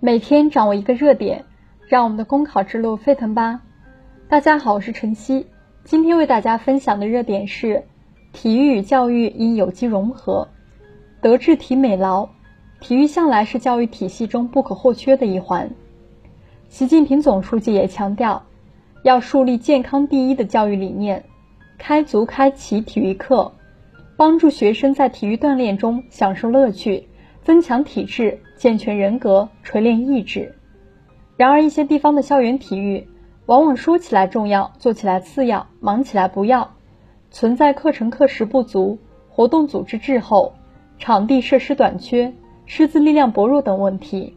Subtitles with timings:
[0.00, 1.44] 每天掌握一个热点，
[1.88, 3.62] 让我们的公考之路沸腾吧！
[4.28, 5.48] 大家好，我是晨曦，
[5.82, 7.82] 今天为大家分享的热点是：
[8.32, 10.46] 体育与教育应有机融合，
[11.20, 12.28] 德智体美劳，
[12.78, 15.68] 体育向来是教育体系中不可或缺的一环。
[16.68, 18.44] 习近平总书记也强调，
[19.02, 21.24] 要树立健康第一的教育理念，
[21.76, 23.50] 开足开启体育课。
[24.16, 27.08] 帮助学生在体育锻炼中享受乐趣，
[27.48, 30.54] 增强体质，健全人格，锤炼意志。
[31.38, 33.08] 然而，一些地方的校园体育
[33.46, 36.72] 往往说起来重要，做起来次要，忙起来不要，
[37.30, 38.98] 存在课程课时不足、
[39.30, 40.52] 活动组织滞后、
[40.98, 42.34] 场地设施短缺、
[42.66, 44.36] 师资力量薄弱等问题。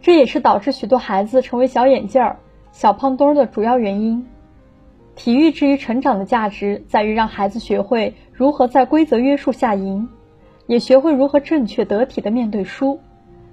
[0.00, 2.38] 这也是导致许多孩子成为小眼镜儿、
[2.72, 4.26] 小胖墩儿的主要原因。
[5.16, 10.08] 体育之于成长的价值，在于让孩子学会如何在规则约束下赢，
[10.72, 12.98] 也学会如何正确得体的面对输，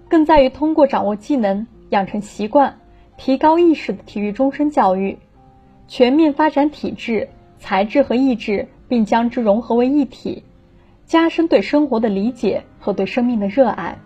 [0.08, 2.80] 更在于通过掌握技能、养成习惯、
[3.18, 5.18] 提高意识的体育终身教育，
[5.90, 10.42] 全面发展体质、才智和意志，并将之融合为一体，
[11.06, 13.98] 加深对生活的理解和对生命的热爱。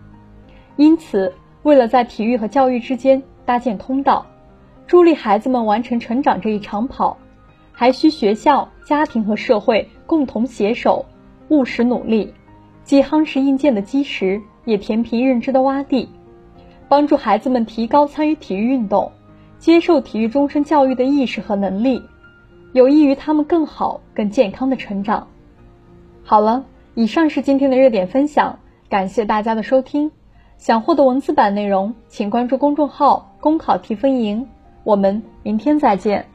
[0.77, 4.25] 因此，为了在体育和教育之间搭建通道，
[4.87, 7.15] 助力孩子们完成成长这一长跑。
[7.71, 11.05] 还需学校、家庭和社会共同携手，
[11.49, 12.33] 务实努力，
[12.83, 16.09] 既夯实硬件的基石，也填平认知的洼地，
[16.89, 19.11] 帮助孩子们提高参与体育运动、
[19.57, 22.03] 接受体育终身教育的意识和能力，
[22.73, 25.27] 有益于他们更好、更健康的成长。
[26.23, 28.59] 好了，以上是今天的热点分享，
[28.89, 30.11] 感谢大家的收听。
[30.57, 34.47] 想获得文字版内容，请关注公众号“公考提分营”。
[34.85, 36.25] 我们明天再见。